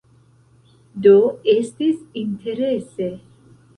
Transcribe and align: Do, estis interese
Do, 1.05 1.13
estis 1.53 1.99
interese 2.23 3.11